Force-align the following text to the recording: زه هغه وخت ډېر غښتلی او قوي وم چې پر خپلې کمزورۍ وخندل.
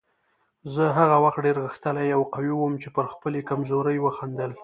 زه 0.73 0.83
هغه 0.97 1.17
وخت 1.25 1.39
ډېر 1.45 1.57
غښتلی 1.65 2.07
او 2.15 2.21
قوي 2.33 2.53
وم 2.55 2.73
چې 2.81 2.89
پر 2.95 3.05
خپلې 3.13 3.41
کمزورۍ 3.49 3.97
وخندل. 4.01 4.51